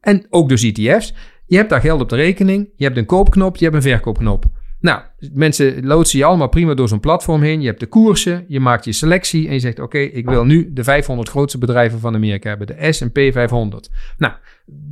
En 0.00 0.26
ook 0.30 0.48
dus 0.48 0.62
ETF's. 0.62 1.14
Je 1.46 1.56
hebt 1.56 1.70
daar 1.70 1.80
geld 1.80 2.00
op 2.00 2.08
de 2.08 2.16
rekening. 2.16 2.68
Je 2.76 2.84
hebt 2.84 2.96
een 2.96 3.06
koopknop, 3.06 3.56
je 3.56 3.64
hebt 3.64 3.76
een 3.76 3.82
verkoopknop. 3.82 4.44
Nou, 4.86 5.00
mensen 5.32 5.86
loodsen 5.86 6.18
je 6.18 6.24
allemaal 6.24 6.48
prima 6.48 6.74
door 6.74 6.88
zo'n 6.88 7.00
platform 7.00 7.42
heen. 7.42 7.60
Je 7.60 7.66
hebt 7.66 7.80
de 7.80 7.86
koersen, 7.86 8.44
je 8.48 8.60
maakt 8.60 8.84
je 8.84 8.92
selectie 8.92 9.46
en 9.46 9.52
je 9.52 9.60
zegt: 9.60 9.78
Oké, 9.78 9.98
ik 9.98 10.28
wil 10.28 10.44
nu 10.44 10.72
de 10.72 10.84
500 10.84 11.28
grootste 11.28 11.58
bedrijven 11.58 12.00
van 12.00 12.14
Amerika 12.14 12.48
hebben, 12.48 12.66
de 12.66 12.92
SP 12.96 13.18
500. 13.32 13.90
Nou, 14.18 14.32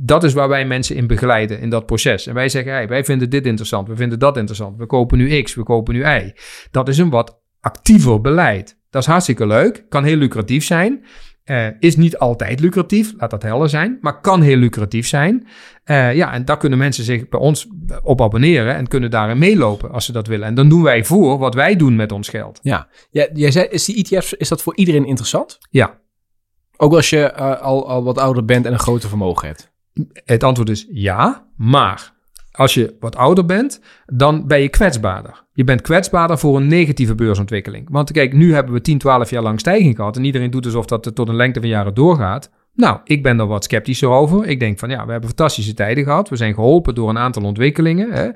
dat 0.05 0.23
is 0.23 0.33
waar 0.33 0.47
wij 0.47 0.65
mensen 0.65 0.95
in 0.95 1.07
begeleiden 1.07 1.59
in 1.59 1.69
dat 1.69 1.85
proces. 1.85 2.27
En 2.27 2.33
wij 2.33 2.49
zeggen: 2.49 2.71
hey, 2.71 2.87
wij 2.87 3.03
vinden 3.03 3.29
dit 3.29 3.45
interessant, 3.45 3.87
we 3.87 3.95
vinden 3.95 4.19
dat 4.19 4.37
interessant, 4.37 4.77
we 4.77 4.85
kopen 4.85 5.17
nu 5.17 5.41
X, 5.41 5.55
we 5.55 5.63
kopen 5.63 5.93
nu 5.93 6.05
Y. 6.05 6.33
Dat 6.71 6.87
is 6.87 6.97
een 6.97 7.09
wat 7.09 7.39
actiever 7.59 8.21
beleid. 8.21 8.79
Dat 8.89 9.01
is 9.01 9.07
hartstikke 9.07 9.47
leuk, 9.47 9.85
kan 9.89 10.03
heel 10.03 10.17
lucratief 10.17 10.65
zijn. 10.65 11.05
Eh, 11.45 11.67
is 11.79 11.95
niet 11.95 12.17
altijd 12.17 12.59
lucratief, 12.59 13.13
laat 13.17 13.29
dat 13.29 13.43
helder 13.43 13.69
zijn, 13.69 13.97
maar 14.01 14.21
kan 14.21 14.41
heel 14.41 14.57
lucratief 14.57 15.07
zijn. 15.07 15.47
Eh, 15.83 16.15
ja, 16.15 16.33
en 16.33 16.45
daar 16.45 16.57
kunnen 16.57 16.77
mensen 16.79 17.03
zich 17.03 17.29
bij 17.29 17.39
ons 17.39 17.67
op 18.03 18.21
abonneren 18.21 18.75
en 18.75 18.87
kunnen 18.87 19.11
daarin 19.11 19.37
meelopen 19.37 19.91
als 19.91 20.05
ze 20.05 20.11
dat 20.11 20.27
willen. 20.27 20.47
En 20.47 20.55
dan 20.55 20.69
doen 20.69 20.83
wij 20.83 21.05
voor 21.05 21.37
wat 21.37 21.53
wij 21.53 21.75
doen 21.75 21.95
met 21.95 22.11
ons 22.11 22.29
geld. 22.29 22.59
Ja. 22.61 22.87
ja, 23.09 23.27
jij 23.33 23.51
zei, 23.51 23.67
is 23.67 23.85
die 23.85 23.95
ETF's, 23.95 24.33
is 24.33 24.49
dat 24.49 24.61
voor 24.61 24.75
iedereen 24.75 25.05
interessant? 25.05 25.57
Ja, 25.69 25.99
Ook 26.77 26.93
als 26.93 27.09
je 27.09 27.23
eh, 27.23 27.61
al, 27.61 27.87
al 27.89 28.03
wat 28.03 28.17
ouder 28.17 28.45
bent 28.45 28.65
en 28.65 28.73
een 28.73 28.79
groter 28.79 29.09
vermogen 29.09 29.47
hebt. 29.47 29.73
het 30.13 30.43
antwoord 30.43 30.69
is 30.69 30.87
ja, 30.89 31.47
maar 31.55 32.14
als 32.55 32.73
je 32.73 32.95
wat 32.99 33.15
ouder 33.15 33.45
bent, 33.45 33.81
dan 34.05 34.47
ben 34.47 34.61
je 34.61 34.69
kwetsbaarder. 34.69 35.43
Je 35.53 35.63
bent 35.63 35.81
kwetsbaarder 35.81 36.37
voor 36.37 36.57
een 36.57 36.67
negatieve 36.67 37.15
beursontwikkeling. 37.15 37.87
Want 37.91 38.11
kijk, 38.11 38.33
nu 38.33 38.53
hebben 38.53 38.73
we 38.73 38.81
10, 38.81 38.97
12 38.97 39.29
jaar 39.29 39.43
lang 39.43 39.59
stijging 39.59 39.95
gehad 39.95 40.17
en 40.17 40.23
iedereen 40.23 40.51
doet 40.51 40.65
alsof 40.65 40.85
dat 40.85 41.15
tot 41.15 41.29
een 41.29 41.35
lengte 41.35 41.59
van 41.59 41.69
jaren 41.69 41.93
doorgaat. 41.93 42.51
Nou, 42.75 42.99
ik 43.03 43.23
ben 43.23 43.39
er 43.39 43.47
wat 43.47 43.63
sceptischer 43.63 44.09
over. 44.09 44.47
Ik 44.47 44.59
denk 44.59 44.79
van 44.79 44.89
ja, 44.89 45.05
we 45.05 45.11
hebben 45.11 45.29
fantastische 45.29 45.73
tijden 45.73 46.03
gehad. 46.03 46.29
We 46.29 46.35
zijn 46.35 46.53
geholpen 46.53 46.95
door 46.95 47.09
een 47.09 47.17
aantal 47.17 47.43
ontwikkelingen. 47.43 48.11
Hè. 48.11 48.29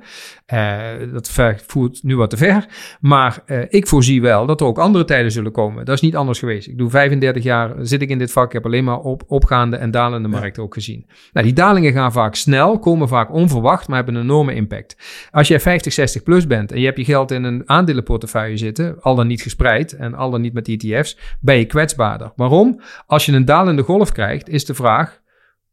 Eh, 0.45 1.13
dat 1.13 1.31
voert 1.67 2.03
nu 2.03 2.15
wat 2.15 2.29
te 2.29 2.37
ver. 2.37 2.65
Maar 2.99 3.41
eh, 3.45 3.61
ik 3.69 3.87
voorzie 3.87 4.21
wel 4.21 4.45
dat 4.45 4.61
er 4.61 4.67
ook 4.67 4.77
andere 4.77 5.05
tijden 5.05 5.31
zullen 5.31 5.51
komen. 5.51 5.85
Dat 5.85 5.95
is 5.95 6.01
niet 6.01 6.15
anders 6.15 6.39
geweest. 6.39 6.67
Ik 6.67 6.77
doe 6.77 6.89
35 6.89 7.43
jaar, 7.43 7.73
zit 7.81 8.01
ik 8.01 8.09
in 8.09 8.17
dit 8.17 8.31
vak. 8.31 8.45
Ik 8.45 8.53
heb 8.53 8.65
alleen 8.65 8.83
maar 8.83 8.99
op, 8.99 9.23
opgaande 9.27 9.77
en 9.77 9.91
dalende 9.91 10.27
markten 10.27 10.63
ook 10.63 10.73
gezien. 10.73 11.05
Nou, 11.33 11.45
die 11.45 11.55
dalingen 11.55 11.93
gaan 11.93 12.11
vaak 12.11 12.35
snel, 12.35 12.79
komen 12.79 13.07
vaak 13.07 13.33
onverwacht, 13.33 13.87
maar 13.87 13.97
hebben 13.97 14.15
een 14.15 14.21
enorme 14.21 14.53
impact. 14.53 14.97
Als 15.31 15.47
jij 15.47 15.59
50, 15.59 15.93
60 15.93 16.23
plus 16.23 16.47
bent 16.47 16.71
en 16.71 16.79
je 16.79 16.85
hebt 16.85 16.97
je 16.97 17.05
geld 17.05 17.31
in 17.31 17.43
een 17.43 17.63
aandelenportefeuille 17.65 18.57
zitten, 18.57 19.01
al 19.01 19.15
dan 19.15 19.27
niet 19.27 19.41
gespreid 19.41 19.95
en 19.95 20.13
al 20.13 20.29
dan 20.29 20.41
niet 20.41 20.53
met 20.53 20.67
ETF's, 20.67 21.17
ben 21.39 21.57
je 21.57 21.65
kwetsbaarder. 21.65 22.31
Waarom? 22.35 22.81
Als 23.05 23.25
je 23.25 23.31
een 23.31 23.45
dalende 23.45 23.83
golf 23.83 24.11
krijgt, 24.11 24.28
is 24.33 24.65
de 24.65 24.73
vraag, 24.73 25.21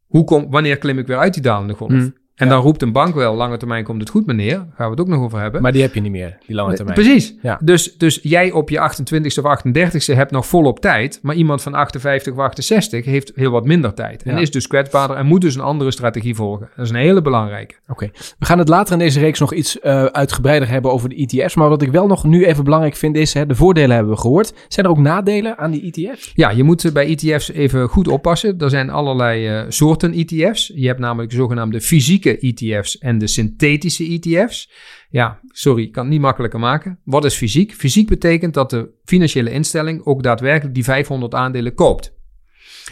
hoe 0.05 0.23
kom, 0.23 0.49
wanneer 0.49 0.77
klim 0.77 0.99
ik 0.99 1.07
weer 1.07 1.17
uit 1.17 1.33
die 1.33 1.43
dalende 1.43 1.73
golf? 1.73 1.91
Hmm. 1.91 2.15
En 2.37 2.49
dan 2.49 2.61
roept 2.61 2.81
een 2.81 2.91
bank 2.91 3.15
wel, 3.15 3.35
lange 3.35 3.57
termijn 3.57 3.83
komt 3.83 3.99
het 3.99 4.09
goed 4.09 4.25
meneer, 4.25 4.55
gaan 4.55 4.85
we 4.85 4.89
het 4.89 4.99
ook 4.99 5.07
nog 5.07 5.19
over 5.21 5.39
hebben. 5.39 5.61
Maar 5.61 5.71
die 5.71 5.81
heb 5.81 5.93
je 5.93 6.01
niet 6.01 6.11
meer, 6.11 6.37
die 6.45 6.55
lange 6.55 6.73
termijn. 6.73 6.97
Precies. 6.99 7.35
Ja. 7.41 7.59
Dus, 7.63 7.97
dus 7.97 8.19
jij 8.23 8.51
op 8.51 8.69
je 8.69 8.77
28ste 8.77 9.43
of 9.43 9.61
38ste 9.63 10.15
hebt 10.15 10.31
nog 10.31 10.45
volop 10.47 10.79
tijd. 10.79 11.19
Maar 11.21 11.35
iemand 11.35 11.61
van 11.61 11.73
58 11.73 12.33
of 12.33 12.39
68 12.39 13.05
heeft 13.05 13.31
heel 13.35 13.51
wat 13.51 13.65
minder 13.65 13.93
tijd. 13.93 14.23
En 14.23 14.35
Ja. 14.35 14.41
is 14.41 14.51
dus 14.51 14.67
kwetsbaarder 14.67 15.17
en 15.17 15.25
moet 15.25 15.41
dus 15.41 15.55
een 15.55 15.61
andere 15.61 15.91
strategie 15.91 16.35
volgen. 16.35 16.69
Dat 16.75 16.85
is 16.85 16.91
een 16.91 16.97
hele 16.97 17.21
belangrijke. 17.21 17.75
Oké, 17.87 18.09
we 18.39 18.45
gaan 18.45 18.59
het 18.59 18.67
later 18.69 18.93
in 18.93 18.99
deze 18.99 19.19
reeks 19.19 19.39
nog 19.39 19.53
iets 19.53 19.79
eh, 19.79 20.03
uitgebreider 20.05 20.69
hebben 20.69 20.91
over 20.91 21.09
de 21.09 21.15
ETF's. 21.15 21.55
Maar 21.55 21.69
wat 21.69 21.81
ik 21.81 21.91
wel 21.91 22.07
nog 22.07 22.23
nu 22.23 22.45
even 22.45 22.63
belangrijk 22.63 22.95
vind 22.95 23.15
is, 23.15 23.33
hè, 23.33 23.45
de 23.45 23.55
voordelen 23.55 23.95
hebben 23.95 24.13
we 24.13 24.19
gehoord. 24.19 24.53
Zijn 24.67 24.85
er 24.85 24.91
ook 24.91 24.97
nadelen 24.97 25.57
aan 25.57 25.71
die 25.71 25.91
ETF's? 25.93 26.31
Ja, 26.35 26.49
je 26.49 26.63
moet 26.63 26.85
eh, 26.85 26.91
bij 26.91 27.07
ETF's 27.07 27.49
even 27.49 27.87
goed 27.89 28.07
oppassen. 28.07 28.59
Er 28.59 28.69
zijn 28.69 28.89
allerlei 28.89 29.47
eh, 29.47 29.65
soorten 29.67 30.13
ETF's. 30.13 30.71
Je 30.75 30.87
hebt 30.87 30.99
namelijk 30.99 31.29
de 31.29 31.35
zogenaamde 31.35 31.81
fysieke 31.81 32.25
ETF's 32.29 32.97
en 32.97 33.17
de 33.17 33.27
synthetische 33.27 34.03
ETF's. 34.03 34.71
Ja, 35.09 35.39
sorry, 35.47 35.83
ik 35.83 35.91
kan 35.91 36.03
het 36.03 36.11
niet 36.11 36.21
makkelijker 36.21 36.59
maken. 36.59 36.99
Wat 37.03 37.25
is 37.25 37.35
fysiek? 37.35 37.73
Fysiek 37.73 38.07
betekent 38.07 38.53
dat 38.53 38.69
de 38.69 38.89
financiële 39.03 39.51
instelling 39.51 40.05
ook 40.05 40.23
daadwerkelijk 40.23 40.75
die 40.75 40.83
500 40.83 41.33
aandelen 41.33 41.73
koopt. 41.73 42.15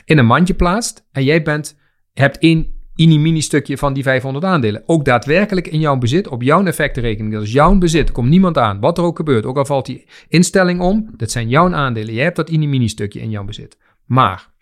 In 0.05 0.17
een 0.17 0.25
mandje 0.25 0.53
plaatst 0.53 1.07
en 1.11 1.23
jij 1.23 1.41
bent, 1.41 1.77
hebt 2.13 2.37
één 2.37 2.73
mini 2.95 3.41
stukje 3.41 3.77
van 3.77 3.93
die 3.93 4.03
500 4.03 4.45
aandelen. 4.45 4.83
Ook 4.85 5.05
daadwerkelijk 5.05 5.67
in 5.67 5.79
jouw 5.79 5.97
bezit, 5.97 6.27
op 6.27 6.41
jouw 6.41 6.65
effectenrekening. 6.65 7.33
Dat 7.33 7.43
is 7.43 7.51
jouw 7.51 7.77
bezit, 7.77 8.11
komt 8.11 8.29
niemand 8.29 8.57
aan. 8.57 8.79
Wat 8.79 8.97
er 8.97 9.03
ook 9.03 9.17
gebeurt, 9.17 9.45
ook 9.45 9.57
al 9.57 9.65
valt 9.65 9.85
die 9.85 10.05
instelling 10.27 10.79
om, 10.79 11.09
dat 11.17 11.31
zijn 11.31 11.49
jouw 11.49 11.73
aandelen. 11.73 12.13
Jij 12.13 12.23
hebt 12.23 12.35
dat 12.35 12.51
mini 12.51 12.87
stukje 12.87 13.19
in 13.19 13.29
jouw 13.29 13.43
bezit. 13.43 13.77
Maar 14.05 14.53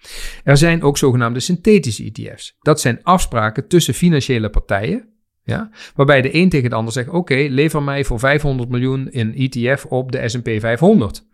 er 0.44 0.58
zijn 0.58 0.84
ook 0.84 0.98
zogenaamde 0.98 1.40
synthetische 1.40 2.12
ETF's. 2.14 2.56
Dat 2.60 2.82
zijn 2.82 3.04
afspraken 3.04 3.68
tussen 3.68 3.94
financiële 3.94 4.50
partijen. 4.50 5.08
Ja, 5.44 5.70
waarbij 5.96 6.22
de 6.22 6.36
een 6.36 6.50
tegen 6.50 6.70
de 6.70 6.76
ander 6.76 6.94
zegt: 6.94 7.10
Oké, 7.10 7.48
lever 7.50 7.84
mij 7.84 8.04
voor 8.04 8.20
500 8.20 8.70
miljoen 8.70 9.12
in 9.12 9.36
ETF 9.36 9.86
op 9.86 10.12
de 10.12 10.30
SP 10.32 10.50
500. 10.60 11.26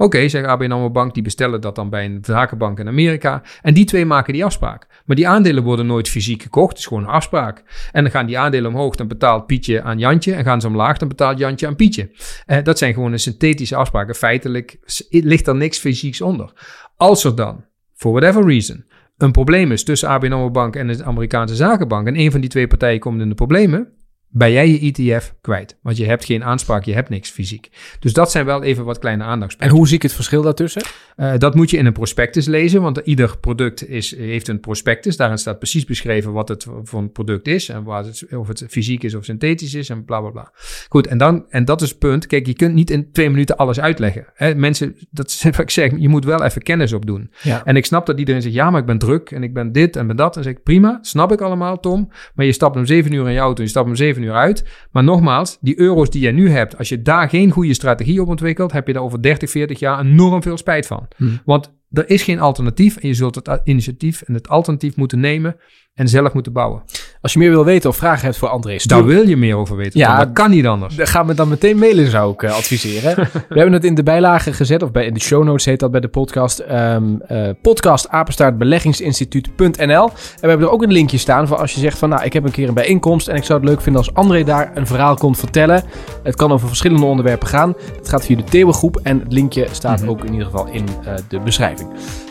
Oké, 0.00 0.28
zegt 0.28 0.46
ABN 0.46 0.70
AMRO 0.70 0.90
Bank, 0.90 1.14
die 1.14 1.22
bestellen 1.22 1.60
dat 1.60 1.74
dan 1.74 1.90
bij 1.90 2.04
een 2.04 2.18
zakenbank 2.22 2.78
in 2.78 2.88
Amerika. 2.88 3.42
En 3.62 3.74
die 3.74 3.84
twee 3.84 4.04
maken 4.04 4.32
die 4.32 4.44
afspraak. 4.44 4.86
Maar 5.04 5.16
die 5.16 5.28
aandelen 5.28 5.62
worden 5.62 5.86
nooit 5.86 6.08
fysiek 6.08 6.42
gekocht. 6.42 6.68
Het 6.68 6.78
is 6.78 6.86
gewoon 6.86 7.02
een 7.02 7.08
afspraak. 7.08 7.88
En 7.92 8.02
dan 8.02 8.12
gaan 8.12 8.26
die 8.26 8.38
aandelen 8.38 8.70
omhoog, 8.70 8.94
dan 8.94 9.08
betaalt 9.08 9.46
Pietje 9.46 9.82
aan 9.82 9.98
Jantje. 9.98 10.32
En 10.32 10.44
gaan 10.44 10.60
ze 10.60 10.66
omlaag, 10.66 10.98
dan 10.98 11.08
betaalt 11.08 11.38
Jantje 11.38 11.66
aan 11.66 11.76
Pietje. 11.76 12.10
Eh, 12.46 12.62
dat 12.62 12.78
zijn 12.78 12.94
gewoon 12.94 13.12
een 13.12 13.18
synthetische 13.18 13.76
afspraken. 13.76 14.14
Feitelijk 14.14 14.78
ligt 15.10 15.46
er 15.46 15.56
niks 15.56 15.78
fysieks 15.78 16.20
onder. 16.20 16.52
Als 16.96 17.24
er 17.24 17.36
dan, 17.36 17.64
for 17.94 18.12
whatever 18.12 18.46
reason, 18.46 18.84
een 19.16 19.32
probleem 19.32 19.72
is 19.72 19.84
tussen 19.84 20.08
ABN 20.08 20.32
AMRO 20.32 20.50
Bank 20.50 20.76
en 20.76 20.86
de 20.86 21.04
Amerikaanse 21.04 21.54
zakenbank... 21.54 22.06
en 22.06 22.18
een 22.18 22.30
van 22.30 22.40
die 22.40 22.50
twee 22.50 22.66
partijen 22.66 23.00
komt 23.00 23.20
in 23.20 23.28
de 23.28 23.34
problemen 23.34 23.99
ben 24.32 24.52
jij 24.52 24.68
je 24.68 24.92
ETF 24.92 25.34
kwijt. 25.40 25.78
Want 25.82 25.96
je 25.96 26.06
hebt 26.06 26.24
geen 26.24 26.44
aanspraak, 26.44 26.84
je 26.84 26.94
hebt 26.94 27.08
niks 27.08 27.30
fysiek. 27.30 27.70
Dus 28.00 28.12
dat 28.12 28.30
zijn 28.30 28.44
wel 28.44 28.62
even 28.62 28.84
wat 28.84 28.98
kleine 28.98 29.24
aandachtspunten. 29.24 29.70
En 29.70 29.76
hoe 29.76 29.88
zie 29.88 29.96
ik 29.96 30.02
het 30.02 30.12
verschil 30.12 30.42
daartussen? 30.42 30.82
Uh, 31.16 31.32
dat 31.38 31.54
moet 31.54 31.70
je 31.70 31.76
in 31.76 31.86
een 31.86 31.92
prospectus 31.92 32.46
lezen, 32.46 32.82
want 32.82 32.96
ieder 33.04 33.38
product 33.38 33.88
is, 33.88 34.16
heeft 34.16 34.48
een 34.48 34.60
prospectus. 34.60 35.16
Daarin 35.16 35.38
staat 35.38 35.58
precies 35.58 35.84
beschreven 35.84 36.32
wat 36.32 36.48
het 36.48 36.66
voor 36.82 37.00
een 37.00 37.12
product 37.12 37.46
is 37.46 37.68
en 37.68 37.84
waar 37.84 38.04
het, 38.04 38.26
of 38.36 38.48
het 38.48 38.64
fysiek 38.68 39.02
is 39.02 39.14
of 39.14 39.24
synthetisch 39.24 39.74
is 39.74 39.88
en 39.88 40.04
bla 40.04 40.20
bla 40.20 40.30
bla. 40.30 40.52
Goed, 40.88 41.06
en, 41.06 41.18
dan, 41.18 41.46
en 41.48 41.64
dat 41.64 41.82
is 41.82 41.88
het 41.88 41.98
punt. 41.98 42.26
Kijk, 42.26 42.46
je 42.46 42.54
kunt 42.54 42.74
niet 42.74 42.90
in 42.90 43.12
twee 43.12 43.30
minuten 43.30 43.56
alles 43.56 43.80
uitleggen. 43.80 44.26
Hè? 44.34 44.54
Mensen, 44.54 44.96
dat 45.10 45.26
is 45.26 45.42
wat 45.50 45.58
ik 45.58 45.70
zeg, 45.70 45.92
je 45.96 46.08
moet 46.08 46.24
wel 46.24 46.44
even 46.44 46.62
kennis 46.62 46.92
opdoen. 46.92 47.30
Ja. 47.42 47.64
En 47.64 47.76
ik 47.76 47.86
snap 47.86 48.06
dat 48.06 48.18
iedereen 48.18 48.42
zegt, 48.42 48.54
ja, 48.54 48.70
maar 48.70 48.80
ik 48.80 48.86
ben 48.86 48.98
druk 48.98 49.30
en 49.30 49.42
ik 49.42 49.54
ben 49.54 49.72
dit 49.72 49.96
en 49.96 50.06
ben 50.06 50.16
dat. 50.16 50.36
En 50.36 50.42
zeg 50.42 50.52
ik, 50.52 50.62
prima, 50.62 50.98
snap 51.02 51.32
ik 51.32 51.40
allemaal, 51.40 51.80
Tom. 51.80 52.10
Maar 52.34 52.46
je 52.46 52.52
stapt 52.52 52.76
om 52.76 52.86
zeven 52.86 53.12
uur 53.12 53.26
in 53.26 53.32
je 53.32 53.38
auto 53.38 53.56
en 53.56 53.64
je 53.64 53.70
stapt 53.70 53.88
om 53.88 53.96
zeven 53.96 54.19
uur 54.22 54.32
uit. 54.32 54.64
Maar 54.90 55.04
nogmaals, 55.04 55.58
die 55.60 55.78
euro's 55.78 56.10
die 56.10 56.22
je 56.22 56.32
nu 56.32 56.50
hebt, 56.50 56.78
als 56.78 56.88
je 56.88 57.02
daar 57.02 57.28
geen 57.28 57.50
goede 57.50 57.74
strategie 57.74 58.20
op 58.20 58.28
ontwikkelt, 58.28 58.72
heb 58.72 58.86
je 58.86 58.92
daar 58.92 59.02
over 59.02 59.22
30, 59.22 59.50
40 59.50 59.78
jaar 59.78 60.00
enorm 60.00 60.42
veel 60.42 60.56
spijt 60.56 60.86
van. 60.86 61.08
Hmm. 61.16 61.40
Want 61.44 61.78
er 61.90 62.10
is 62.10 62.22
geen 62.22 62.40
alternatief 62.40 62.96
en 62.96 63.08
je 63.08 63.14
zult 63.14 63.34
het 63.34 63.60
initiatief 63.64 64.22
en 64.22 64.34
het 64.34 64.48
alternatief 64.48 64.96
moeten 64.96 65.20
nemen 65.20 65.56
en 65.94 66.08
zelf 66.08 66.32
moeten 66.32 66.52
bouwen. 66.52 66.82
Als 67.20 67.32
je 67.32 67.38
meer 67.38 67.50
wil 67.50 67.64
weten 67.64 67.90
of 67.90 67.96
vragen 67.96 68.24
hebt 68.24 68.36
voor 68.36 68.48
André, 68.48 68.76
Daar 68.86 69.04
wil 69.04 69.28
je 69.28 69.36
meer 69.36 69.56
over 69.56 69.76
weten. 69.76 69.98
Ja, 69.98 70.18
dat 70.18 70.32
kan 70.32 70.50
niet 70.50 70.66
anders. 70.66 70.96
Dan 70.96 71.06
gaan 71.06 71.26
we 71.26 71.34
dan 71.34 71.48
meteen 71.48 71.78
mailen, 71.78 72.10
zou 72.10 72.32
ik 72.32 72.42
uh, 72.42 72.52
adviseren. 72.52 73.16
we 73.48 73.54
hebben 73.54 73.72
het 73.72 73.84
in 73.84 73.94
de 73.94 74.02
bijlage 74.02 74.52
gezet, 74.52 74.82
of 74.82 74.90
bij, 74.90 75.06
in 75.06 75.14
de 75.14 75.20
show 75.20 75.44
notes 75.44 75.64
heet 75.64 75.80
dat 75.80 75.90
bij 75.90 76.00
de 76.00 76.08
podcast. 76.08 76.64
Um, 76.70 77.22
uh, 77.30 77.48
podcast 77.62 78.08
apenstaartbeleggingsinstituut.nl. 78.08 80.04
En 80.04 80.12
we 80.40 80.48
hebben 80.48 80.66
er 80.66 80.72
ook 80.72 80.82
een 80.82 80.92
linkje 80.92 81.18
staan 81.18 81.46
voor 81.46 81.56
als 81.56 81.72
je 81.72 81.80
zegt 81.80 81.98
van, 81.98 82.08
nou, 82.08 82.24
ik 82.24 82.32
heb 82.32 82.44
een 82.44 82.50
keer 82.50 82.68
een 82.68 82.74
bijeenkomst 82.74 83.28
en 83.28 83.36
ik 83.36 83.44
zou 83.44 83.60
het 83.60 83.68
leuk 83.68 83.80
vinden 83.80 84.02
als 84.02 84.14
André 84.14 84.44
daar 84.44 84.70
een 84.74 84.86
verhaal 84.86 85.14
komt 85.14 85.38
vertellen. 85.38 85.82
Het 86.22 86.36
kan 86.36 86.52
over 86.52 86.68
verschillende 86.68 87.06
onderwerpen 87.06 87.48
gaan. 87.48 87.74
Het 87.96 88.08
gaat 88.08 88.24
via 88.24 88.36
de 88.36 88.44
Theeuwengroep 88.44 89.00
en 89.02 89.18
het 89.18 89.32
linkje 89.32 89.66
staat 89.70 90.00
mhm. 90.00 90.10
ook 90.10 90.24
in 90.24 90.32
ieder 90.32 90.46
geval 90.46 90.66
in 90.66 90.84
uh, 90.84 91.14
de 91.28 91.40
beschrijving. 91.40 91.79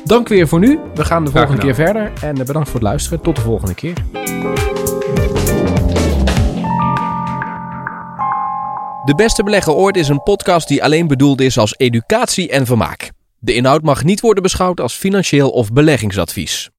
Dank 0.03 0.27
weer 0.27 0.47
voor 0.47 0.59
nu. 0.59 0.79
We 0.93 1.05
gaan 1.05 1.25
de 1.25 1.31
volgende 1.31 1.61
keer 1.61 1.75
verder 1.75 2.11
en 2.21 2.35
bedankt 2.35 2.69
voor 2.69 2.79
het 2.79 2.89
luisteren. 2.89 3.21
Tot 3.21 3.35
de 3.35 3.41
volgende 3.41 3.73
keer. 3.73 3.93
De 9.05 9.15
Beste 9.15 9.43
Belegger 9.43 9.73
Ooit 9.73 9.97
is 9.97 10.07
een 10.07 10.23
podcast 10.23 10.67
die 10.67 10.83
alleen 10.83 11.07
bedoeld 11.07 11.41
is 11.41 11.57
als 11.57 11.73
educatie 11.77 12.49
en 12.49 12.65
vermaak. 12.65 13.11
De 13.39 13.53
inhoud 13.53 13.81
mag 13.81 14.03
niet 14.03 14.19
worden 14.19 14.43
beschouwd 14.43 14.79
als 14.79 14.93
financieel 14.93 15.49
of 15.49 15.71
beleggingsadvies. 15.71 16.69